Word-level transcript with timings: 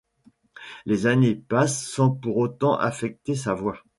Les 0.87 1.05
années 1.05 1.35
passent 1.35 1.85
sans 1.85 2.09
pour 2.09 2.37
autant 2.37 2.73
affecter 2.75 3.35
sa 3.35 3.53
voix. 3.53 3.83